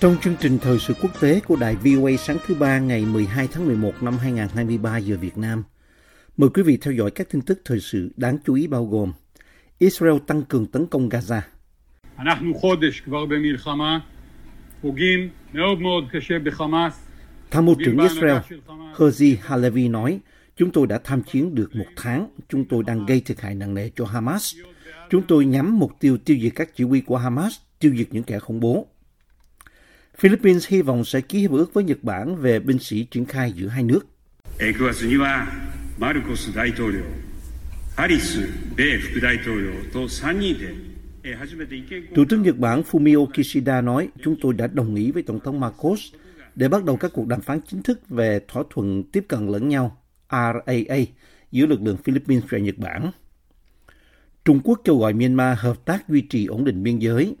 [0.00, 3.48] Trong chương trình thời sự quốc tế của đài VOA sáng thứ ba ngày 12
[3.52, 5.62] tháng 11 năm 2023 giờ Việt Nam,
[6.36, 9.12] mời quý vị theo dõi các tin tức thời sự đáng chú ý bao gồm
[9.78, 11.40] Israel tăng cường tấn công Gaza.
[17.50, 18.38] Tham mưu trưởng Israel
[18.96, 20.20] Herzi Halevi nói,
[20.56, 23.74] chúng tôi đã tham chiến được một tháng, chúng tôi đang gây thiệt hại nặng
[23.74, 24.56] nề cho Hamas.
[25.10, 28.24] Chúng tôi nhắm mục tiêu tiêu diệt các chỉ huy của Hamas, tiêu diệt những
[28.24, 28.86] kẻ khủng bố
[30.20, 33.52] Philippines hy vọng sẽ ký hiệp ước với Nhật Bản về binh sĩ triển khai
[33.52, 34.06] giữa hai nước.
[42.14, 45.60] Thủ tướng Nhật Bản Fumio Kishida nói, chúng tôi đã đồng ý với Tổng thống
[45.60, 46.00] Marcos
[46.54, 49.68] để bắt đầu các cuộc đàm phán chính thức về thỏa thuận tiếp cận lẫn
[49.68, 50.98] nhau RAA
[51.50, 53.10] giữa lực lượng Philippines và Nhật Bản.
[54.44, 57.36] Trung Quốc kêu gọi Myanmar hợp tác duy trì ổn định biên giới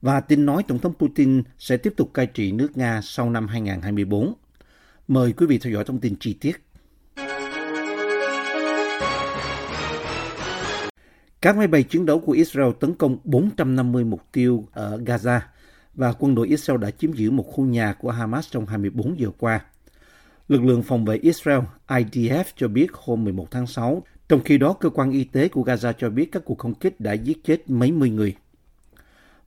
[0.00, 3.48] và tin nói Tổng thống Putin sẽ tiếp tục cai trị nước Nga sau năm
[3.48, 4.34] 2024.
[5.08, 6.64] Mời quý vị theo dõi thông tin chi tiết.
[11.42, 15.40] Các máy bay chiến đấu của Israel tấn công 450 mục tiêu ở Gaza
[15.94, 19.30] và quân đội Israel đã chiếm giữ một khu nhà của Hamas trong 24 giờ
[19.38, 19.60] qua.
[20.48, 24.72] Lực lượng phòng vệ Israel IDF cho biết hôm 11 tháng 6, trong khi đó
[24.72, 27.70] cơ quan y tế của Gaza cho biết các cuộc không kích đã giết chết
[27.70, 28.34] mấy mươi người.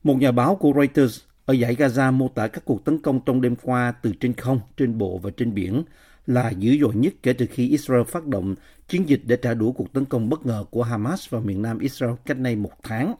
[0.03, 3.41] Một nhà báo của Reuters ở giải Gaza mô tả các cuộc tấn công trong
[3.41, 5.83] đêm qua từ trên không, trên bộ và trên biển
[6.27, 8.55] là dữ dội nhất kể từ khi Israel phát động
[8.87, 11.79] chiến dịch để trả đũa cuộc tấn công bất ngờ của Hamas vào miền nam
[11.79, 13.15] Israel cách nay một tháng.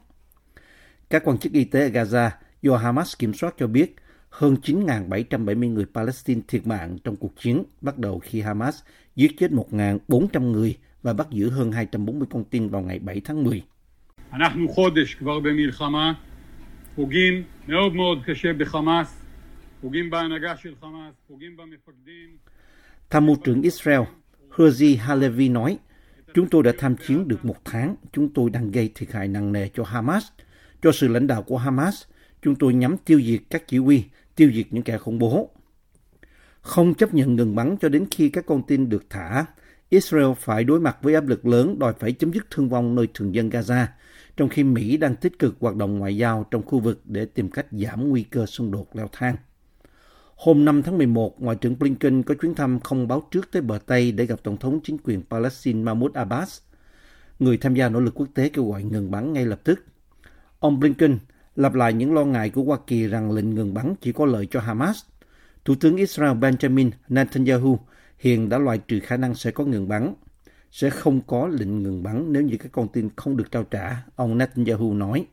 [1.10, 2.30] Các quan chức y tế ở Gaza
[2.62, 3.96] do Hamas kiểm soát cho biết
[4.30, 8.80] hơn 9.770 người Palestine thiệt mạng trong cuộc chiến bắt đầu khi Hamas
[9.16, 13.44] giết chết 1.400 người và bắt giữ hơn 240 con tin vào ngày 7 tháng
[13.44, 13.62] 10.
[16.95, 19.21] פוגעים מאוד מאוד קשה בחמאס,
[19.81, 22.37] פוגעים בהנהגה של חמאס, פוגעים במפקדים.
[23.09, 24.01] Tham mưu trưởng Israel
[24.51, 25.77] Herzi Halevi nói,
[26.33, 29.51] chúng tôi đã tham chiến được một tháng, chúng tôi đang gây thiệt hại nặng
[29.51, 30.25] nề cho Hamas,
[30.81, 32.03] cho sự lãnh đạo của Hamas,
[32.41, 34.03] chúng tôi nhắm tiêu diệt các chỉ huy,
[34.35, 35.49] tiêu diệt những kẻ khủng bố.
[36.61, 39.45] Không chấp nhận ngừng bắn cho đến khi các con tin được thả,
[39.89, 43.07] Israel phải đối mặt với áp lực lớn đòi phải chấm dứt thương vong nơi
[43.13, 43.85] thường dân Gaza,
[44.36, 47.50] trong khi Mỹ đang tích cực hoạt động ngoại giao trong khu vực để tìm
[47.50, 49.36] cách giảm nguy cơ xung đột leo thang.
[50.36, 53.78] Hôm 5 tháng 11, Ngoại trưởng Blinken có chuyến thăm không báo trước tới bờ
[53.86, 56.60] Tây để gặp Tổng thống chính quyền Palestine Mahmoud Abbas.
[57.38, 59.84] Người tham gia nỗ lực quốc tế kêu gọi ngừng bắn ngay lập tức.
[60.58, 61.18] Ông Blinken
[61.56, 64.48] lặp lại những lo ngại của Hoa Kỳ rằng lệnh ngừng bắn chỉ có lợi
[64.50, 65.02] cho Hamas.
[65.64, 67.78] Thủ tướng Israel Benjamin Netanyahu
[68.18, 70.14] hiện đã loại trừ khả năng sẽ có ngừng bắn.
[70.72, 74.02] Sẽ không có lệnh ngừng bắn nếu như các con tin không được trao trả,
[74.16, 75.26] ông Netanyahu nói.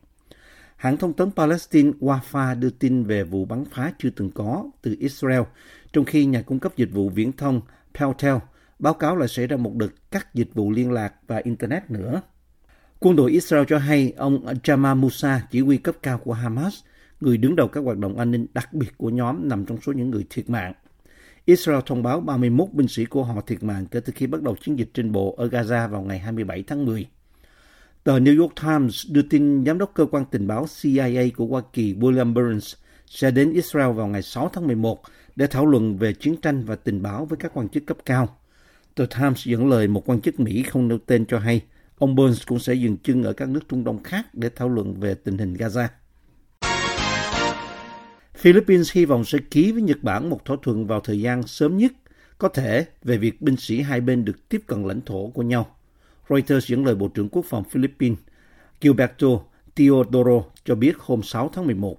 [0.76, 4.96] Hãng thông tấn Palestine Wafa đưa tin về vụ bắn phá chưa từng có từ
[4.98, 5.42] Israel,
[5.92, 7.60] trong khi nhà cung cấp dịch vụ viễn thông
[7.94, 8.36] Peltel
[8.78, 12.22] báo cáo là xảy ra một đợt cắt dịch vụ liên lạc và Internet nữa.
[12.98, 16.74] Quân đội Israel cho hay ông Jamal Musa, chỉ huy cấp cao của Hamas,
[17.20, 19.92] người đứng đầu các hoạt động an ninh đặc biệt của nhóm nằm trong số
[19.92, 20.72] những người thiệt mạng.
[21.50, 24.56] Israel thông báo 31 binh sĩ của họ thiệt mạng kể từ khi bắt đầu
[24.56, 27.06] chiến dịch trên bộ ở Gaza vào ngày 27 tháng 10.
[28.04, 31.62] Tờ New York Times đưa tin giám đốc cơ quan tình báo CIA của Hoa
[31.72, 32.74] Kỳ William Burns
[33.06, 35.02] sẽ đến Israel vào ngày 6 tháng 11
[35.36, 38.36] để thảo luận về chiến tranh và tình báo với các quan chức cấp cao.
[38.94, 41.60] Tờ Times dẫn lời một quan chức Mỹ không nêu tên cho hay,
[41.98, 45.00] ông Burns cũng sẽ dừng chân ở các nước Trung Đông khác để thảo luận
[45.00, 45.88] về tình hình Gaza.
[48.40, 51.76] Philippines hy vọng sẽ ký với Nhật Bản một thỏa thuận vào thời gian sớm
[51.76, 51.92] nhất
[52.38, 55.76] có thể về việc binh sĩ hai bên được tiếp cận lãnh thổ của nhau.
[56.28, 58.18] Reuters dẫn lời Bộ trưởng Quốc phòng Philippines
[58.80, 59.28] Gilberto
[59.74, 61.96] Teodoro cho biết hôm 6 tháng 11.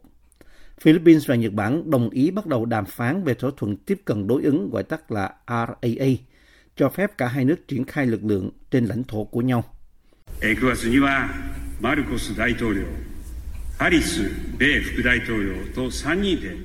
[0.81, 4.27] Philippines và Nhật Bản đồng ý bắt đầu đàm phán về thỏa thuận tiếp cận
[4.27, 6.07] đối ứng gọi tắt là RAA,
[6.75, 9.63] cho phép cả hai nước triển khai lực lượng trên lãnh thổ của nhau.
[13.80, 14.20] ハリス
[14.58, 16.56] 米副大統領と3人で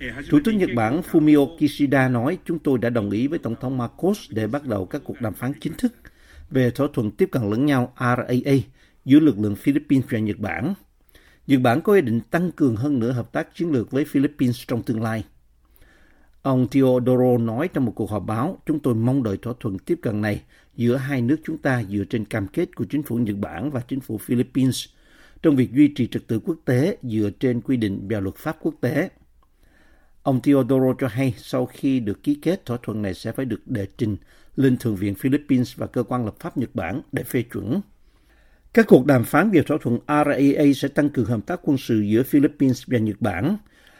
[0.00, 3.38] えー初 Thủ めて tướng Nhật Bản Fumio Kishida nói chúng tôi đã đồng ý với
[3.38, 5.92] Tổng thống Marcos để bắt đầu các cuộc đàm phán chính thức
[6.50, 8.54] về thỏa thuận tiếp cận lẫn nhau RAA
[9.04, 10.74] giữa lực lượng Philippines và Nhật Bản.
[11.46, 14.62] Nhật Bản có ý định tăng cường hơn nữa hợp tác chiến lược với Philippines
[14.66, 15.24] trong tương lai.
[16.42, 19.98] Ông Teodoro nói trong một cuộc họp báo, chúng tôi mong đợi thỏa thuận tiếp
[20.02, 20.42] cận này
[20.76, 23.80] giữa hai nước chúng ta dựa trên cam kết của chính phủ Nhật Bản và
[23.80, 24.84] chính phủ Philippines
[25.45, 28.57] trong việc duy trì trật tự quốc tế dựa trên quy định và luật pháp
[28.61, 29.09] quốc tế.
[30.23, 33.61] Ông Teodoro cho hay sau khi được ký kết, thỏa thuận này sẽ phải được
[33.65, 34.17] đệ trình
[34.55, 37.81] lên Thượng viện Philippines và cơ quan lập pháp Nhật Bản để phê chuẩn.
[38.73, 42.01] Các cuộc đàm phán về thỏa thuận RAA sẽ tăng cường hợp tác quân sự
[42.01, 43.57] giữa Philippines và Nhật Bản,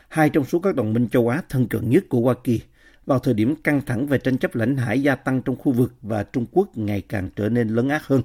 [0.10, 2.62] hai trong số các đồng minh châu Á thân cận nhất của Hoa Kỳ,
[3.06, 5.94] vào thời điểm căng thẳng về tranh chấp lãnh hải gia tăng trong khu vực
[6.02, 8.22] và Trung Quốc ngày càng trở nên lớn ác hơn.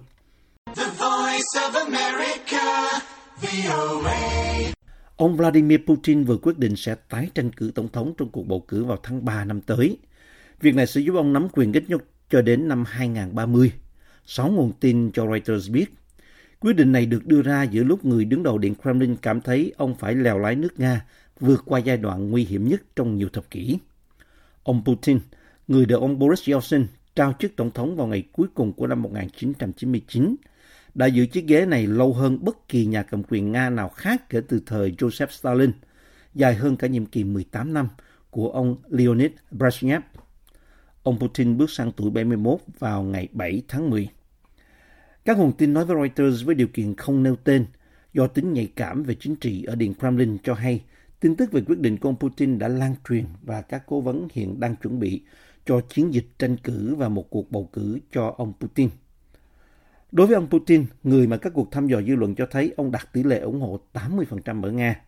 [5.17, 8.65] Ông Vladimir Putin vừa quyết định sẽ tái tranh cử tổng thống trong cuộc bầu
[8.69, 9.99] cử vào tháng 3 năm tới.
[10.61, 13.73] Việc này sẽ giúp ông nắm quyền ít nhất cho đến năm 2030.
[14.27, 15.87] Sáu nguồn tin cho Reuters biết.
[16.61, 19.73] Quyết định này được đưa ra giữa lúc người đứng đầu Điện Kremlin cảm thấy
[19.77, 21.05] ông phải lèo lái nước Nga
[21.41, 23.79] vượt qua giai đoạn nguy hiểm nhất trong nhiều thập kỷ.
[24.63, 25.19] Ông Putin,
[25.69, 29.03] người được ông Boris Yeltsin trao chức tổng thống vào ngày cuối cùng của năm
[29.03, 30.37] 1999,
[30.95, 34.31] đã giữ chiếc ghế này lâu hơn bất kỳ nhà cầm quyền Nga nào khác
[34.31, 35.73] kể từ thời Joseph Stalin,
[36.35, 37.89] dài hơn cả nhiệm kỳ 18 năm
[38.31, 40.01] của ông Leonid Brezhnev.
[41.03, 44.09] Ông Putin bước sang tuổi 71 vào ngày 7 tháng 10.
[45.25, 47.67] Các nguồn tin nói với Reuters với điều kiện không nêu tên
[48.13, 50.83] do tính nhạy cảm về chính trị ở Điện Kremlin cho hay
[51.21, 54.29] tin tức về quyết định của ông Putin đã lan truyền và các cố vấn
[54.33, 55.23] hiện đang chuẩn bị
[55.67, 58.89] cho chiến dịch tranh cử và một cuộc bầu cử cho ông Putin.
[60.13, 62.91] Đối với ông Putin, người mà các cuộc thăm dò dư luận cho thấy ông
[62.91, 65.01] đạt tỷ lệ ủng hộ 80% ở Nga.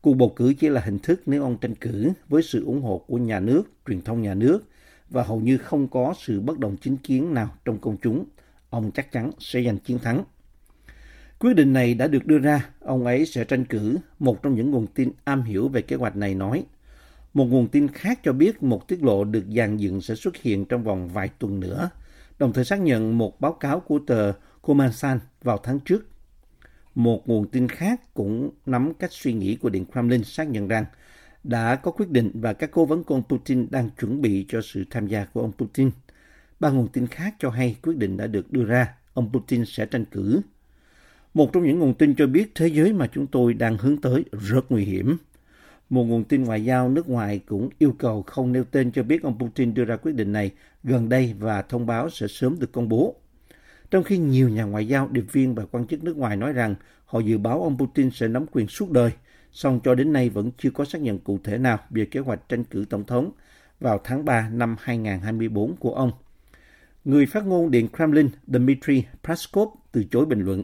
[0.00, 3.04] Cuộc bầu cử chỉ là hình thức nếu ông tranh cử với sự ủng hộ
[3.06, 4.64] của nhà nước, truyền thông nhà nước
[5.10, 8.24] và hầu như không có sự bất đồng chính kiến nào trong công chúng.
[8.70, 10.24] Ông chắc chắn sẽ giành chiến thắng.
[11.38, 13.98] Quyết định này đã được đưa ra, ông ấy sẽ tranh cử.
[14.18, 16.64] Một trong những nguồn tin am hiểu về kế hoạch này nói.
[17.34, 20.64] Một nguồn tin khác cho biết một tiết lộ được dàn dựng sẽ xuất hiện
[20.64, 21.90] trong vòng vài tuần nữa,
[22.38, 24.32] đồng thời xác nhận một báo cáo của tờ
[24.62, 26.06] Komansan vào tháng trước.
[26.94, 30.84] Một nguồn tin khác cũng nắm cách suy nghĩ của Điện Kremlin xác nhận rằng
[31.44, 34.60] đã có quyết định và các cố vấn của ông Putin đang chuẩn bị cho
[34.62, 35.90] sự tham gia của ông Putin.
[36.60, 39.86] Ba nguồn tin khác cho hay quyết định đã được đưa ra, ông Putin sẽ
[39.86, 40.40] tranh cử.
[41.34, 44.24] Một trong những nguồn tin cho biết thế giới mà chúng tôi đang hướng tới
[44.32, 45.16] rất nguy hiểm.
[45.92, 49.22] Một nguồn tin ngoại giao nước ngoài cũng yêu cầu không nêu tên cho biết
[49.22, 50.50] ông Putin đưa ra quyết định này
[50.84, 53.14] gần đây và thông báo sẽ sớm được công bố.
[53.90, 56.74] Trong khi nhiều nhà ngoại giao, điệp viên và quan chức nước ngoài nói rằng
[57.04, 59.10] họ dự báo ông Putin sẽ nắm quyền suốt đời,
[59.52, 62.48] song cho đến nay vẫn chưa có xác nhận cụ thể nào về kế hoạch
[62.48, 63.30] tranh cử tổng thống
[63.80, 66.12] vào tháng 3 năm 2024 của ông.
[67.04, 70.62] Người phát ngôn Điện Kremlin Dmitry Peskov từ chối bình luận.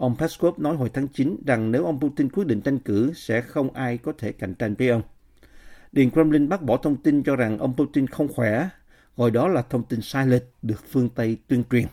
[0.00, 3.40] Ông Peskov nói hồi tháng 9 rằng nếu ông Putin quyết định tranh cử sẽ
[3.40, 5.02] không ai có thể cạnh tranh với ông.
[5.92, 8.68] Điện Kremlin bác bỏ thông tin cho rằng ông Putin không khỏe,
[9.16, 11.86] gọi đó là thông tin sai lệch được phương Tây tuyên truyền.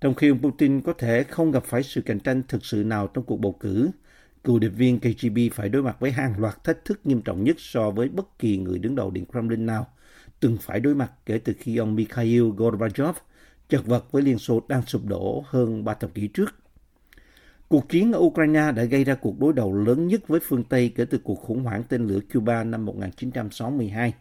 [0.00, 3.06] Trong khi ông Putin có thể không gặp phải sự cạnh tranh thực sự nào
[3.06, 3.90] trong cuộc bầu cử,
[4.44, 7.56] cựu điệp viên KGB phải đối mặt với hàng loạt thách thức nghiêm trọng nhất
[7.58, 9.86] so với bất kỳ người đứng đầu Điện Kremlin nào
[10.40, 13.16] từng phải đối mặt kể từ khi ông Mikhail Gorbachev
[13.68, 16.59] chật vật với Liên Xô đang sụp đổ hơn ba thập kỷ trước.
[17.70, 20.92] Cuộc chiến ở Ukraine đã gây ra cuộc đối đầu lớn nhất với phương Tây
[20.96, 24.14] kể từ cuộc khủng hoảng tên lửa Cuba năm 1962.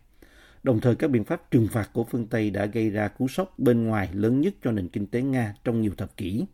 [0.64, 3.60] Đồng thời các biện pháp trừng phạt của phương Tây đã gây ra cú sốc
[3.60, 6.46] bên ngoài lớn nhất cho nền kinh tế Nga trong nhiều thập kỷ.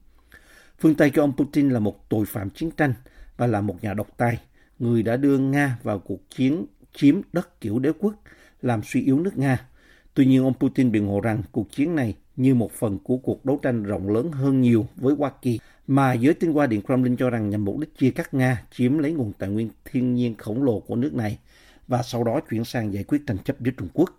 [0.79, 2.93] Phương Tây cho ông Putin là một tội phạm chiến tranh
[3.37, 4.39] và là một nhà độc tài,
[4.79, 8.13] người đã đưa Nga vào cuộc chiến chiếm đất kiểu đế quốc,
[8.61, 9.67] làm suy yếu nước Nga.
[10.13, 13.45] Tuy nhiên, ông Putin biện hộ rằng cuộc chiến này như một phần của cuộc
[13.45, 17.17] đấu tranh rộng lớn hơn nhiều với Hoa Kỳ, mà giới tin qua Điện Kremlin
[17.17, 20.35] cho rằng nhằm mục đích chia cắt Nga, chiếm lấy nguồn tài nguyên thiên nhiên
[20.37, 21.39] khổng lồ của nước này
[21.87, 24.09] và sau đó chuyển sang giải quyết tranh chấp với Trung Quốc.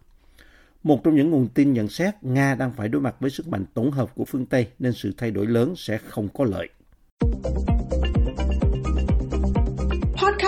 [0.82, 3.64] Một trong những nguồn tin nhận xét Nga đang phải đối mặt với sức mạnh
[3.74, 6.68] tổng hợp của phương Tây nên sự thay đổi lớn sẽ không có lợi.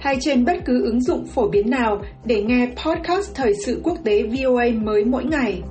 [0.00, 3.98] hay trên bất cứ ứng dụng phổ biến nào để nghe podcast Thời sự quốc
[4.04, 5.62] tế VOA mới mỗi ngày.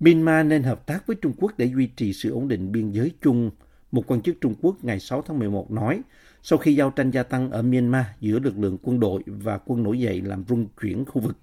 [0.00, 3.12] Myanmar nên hợp tác với Trung Quốc để duy trì sự ổn định biên giới
[3.22, 3.50] chung
[3.92, 6.00] Một quan chức Trung Quốc ngày 6 tháng 11 nói,
[6.42, 9.82] sau khi giao tranh gia tăng ở Myanmar giữa lực lượng quân đội và quân
[9.82, 11.36] nổi dậy làm rung chuyển khu vực.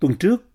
[0.00, 0.51] Tuần trước,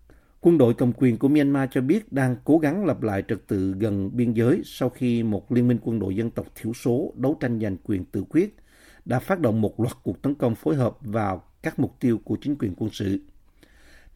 [0.48, 3.74] quân đội cầm quyền của Myanmar cho biết đang cố gắng lập lại trật tự
[3.78, 7.36] gần biên giới sau khi một liên minh quân đội dân tộc thiểu số đấu
[7.40, 8.56] tranh giành quyền tự quyết
[9.04, 12.36] đã phát động một loạt cuộc tấn công phối hợp vào các mục tiêu của
[12.40, 13.20] chính quyền quân sự.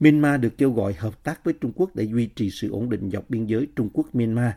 [0.01, 3.11] Myanmar được kêu gọi hợp tác với Trung Quốc để duy trì sự ổn định
[3.11, 4.51] dọc biên giới Trung Quốc-Myanmar,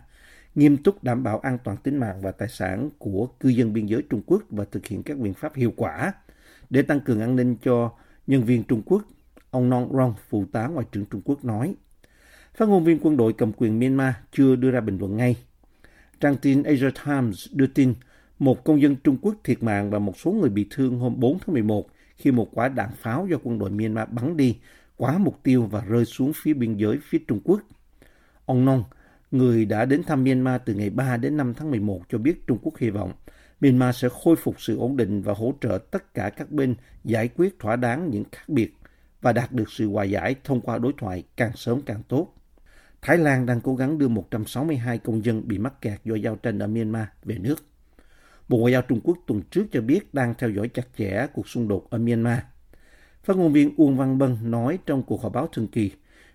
[0.56, 3.86] nghiêm túc đảm bảo an toàn tính mạng và tài sản của cư dân biên
[3.86, 6.14] giới Trung Quốc và thực hiện các biện pháp hiệu quả
[6.70, 7.92] để tăng cường an ninh cho
[8.28, 9.04] nhân viên Trung Quốc,
[9.56, 11.76] ông Non Rong, phụ tá Ngoại trưởng Trung Quốc nói.
[12.56, 15.38] Phát ngôn viên quân đội cầm quyền Myanmar chưa đưa ra bình luận ngay.
[16.20, 17.94] Trang tin Asia Times đưa tin
[18.40, 21.40] một công dân Trung Quốc thiệt mạng và một số người bị thương hôm 4
[21.40, 24.58] tháng 11 khi một quả đạn pháo do quân đội Myanmar bắn đi
[24.98, 27.62] quá mục tiêu và rơi xuống phía biên giới phía Trung Quốc.
[28.46, 28.84] Ông Nong,
[29.32, 32.58] người đã đến thăm Myanmar từ ngày 3 đến 5 tháng 11 cho biết Trung
[32.62, 33.14] Quốc hy vọng
[33.62, 37.30] Myanmar sẽ khôi phục sự ổn định và hỗ trợ tất cả các bên giải
[37.36, 38.74] quyết thỏa đáng những khác biệt
[39.26, 42.34] và đạt được sự hòa giải thông qua đối thoại càng sớm càng tốt.
[43.02, 46.60] Thái Lan đang cố gắng đưa 162 công dân bị mắc kẹt do giao tranh
[46.60, 47.56] ở Myanmar về nước.
[48.50, 51.48] Bộ Ngoại giao Trung Quốc tuần trước cho biết đang theo dõi chặt chẽ cuộc
[51.48, 52.40] xung đột ở Myanmar.
[53.24, 55.92] Phát ngôn viên Uông Văn Bân nói trong cuộc họp báo thường kỳ,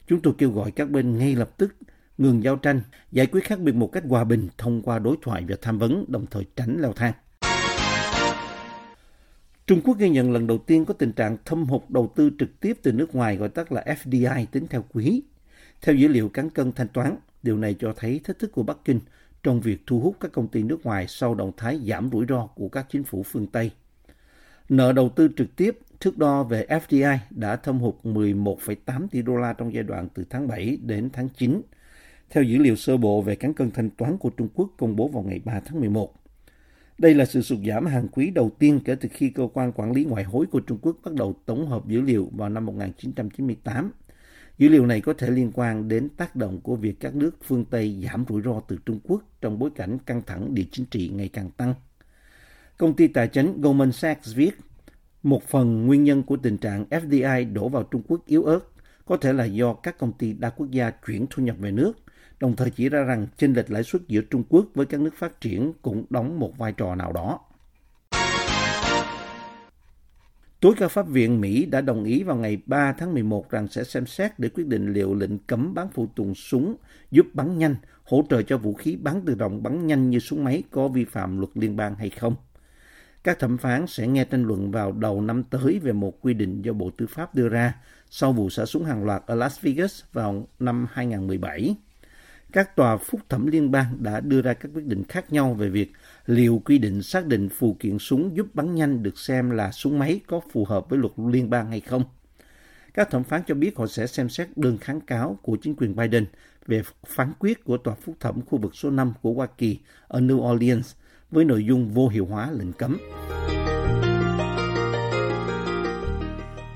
[0.07, 1.77] chúng tôi kêu gọi các bên ngay lập tức
[2.19, 2.81] ngừng giao tranh,
[3.13, 6.05] giải quyết khác biệt một cách hòa bình thông qua đối thoại và tham vấn,
[6.09, 7.13] đồng thời tránh leo thang.
[9.71, 12.61] Trung Quốc ghi nhận lần đầu tiên có tình trạng thâm hụt đầu tư trực
[12.61, 15.23] tiếp từ nước ngoài gọi tắt là FDI tính theo quý.
[15.83, 18.77] Theo dữ liệu cán cân thanh toán, điều này cho thấy thách thức của Bắc
[18.85, 19.01] Kinh
[19.43, 22.47] trong việc thu hút các công ty nước ngoài sau động thái giảm rủi ro
[22.47, 23.71] của các chính phủ phương Tây.
[24.69, 29.37] Nợ đầu tư trực tiếp thước đo về FDI đã thâm hụt 11,8 tỷ đô
[29.37, 31.63] la trong giai đoạn từ tháng 7 đến tháng 9,
[32.31, 35.09] theo dữ liệu sơ bộ về cán cân thanh toán của Trung Quốc công bố
[35.09, 36.20] vào ngày 3 tháng 11.
[37.01, 39.93] Đây là sự sụt giảm hàng quý đầu tiên kể từ khi cơ quan quản
[39.93, 43.93] lý ngoại hối của Trung Quốc bắt đầu tổng hợp dữ liệu vào năm 1998.
[44.59, 47.65] Dữ liệu này có thể liên quan đến tác động của việc các nước phương
[47.65, 51.09] Tây giảm rủi ro từ Trung Quốc trong bối cảnh căng thẳng địa chính trị
[51.09, 51.75] ngày càng tăng.
[52.79, 54.51] Công ty tài chính Goldman Sachs viết,
[55.23, 58.61] một phần nguyên nhân của tình trạng FDI đổ vào Trung Quốc yếu ớt
[59.05, 61.93] có thể là do các công ty đa quốc gia chuyển thu nhập về nước,
[62.41, 65.15] đồng thời chỉ ra rằng chênh lệch lãi suất giữa Trung Quốc với các nước
[65.15, 67.41] phát triển cũng đóng một vai trò nào đó.
[70.61, 73.85] Tối cao pháp viện Mỹ đã đồng ý vào ngày 3 tháng 11 rằng sẽ
[73.85, 76.77] xem xét để quyết định liệu lệnh cấm bán phụ tùng súng
[77.11, 80.45] giúp bắn nhanh, hỗ trợ cho vũ khí bắn tự động bắn nhanh như súng
[80.45, 82.35] máy có vi phạm luật liên bang hay không.
[83.25, 86.63] Các thẩm phán sẽ nghe tranh luận vào đầu năm tới về một quy định
[86.63, 87.75] do Bộ Tư pháp đưa ra
[88.11, 91.77] sau vụ xả súng hàng loạt ở Las Vegas vào năm 2017.
[92.53, 95.69] Các tòa phúc thẩm liên bang đã đưa ra các quyết định khác nhau về
[95.69, 95.93] việc
[96.27, 99.99] liệu quy định xác định phụ kiện súng giúp bắn nhanh được xem là súng
[99.99, 102.05] máy có phù hợp với luật liên bang hay không.
[102.95, 105.97] Các thẩm phán cho biết họ sẽ xem xét đơn kháng cáo của chính quyền
[105.97, 106.27] Biden
[106.67, 109.79] về phán quyết của Tòa Phúc thẩm khu vực số 5 của Hoa Kỳ
[110.09, 110.93] ở New Orleans
[111.31, 112.99] với nội dung vô hiệu hóa lệnh cấm.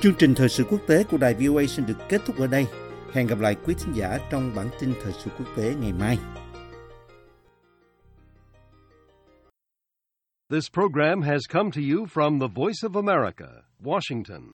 [0.00, 2.66] Chương trình thời sự quốc tế của đài VOA xin được kết thúc ở đây.
[3.14, 6.18] Hẹn gặp lại quý thính giả trong bản tin thời sự quốc tế ngày mai.
[10.50, 13.47] This program has come to you from the Voice of America,
[13.85, 14.50] Washington.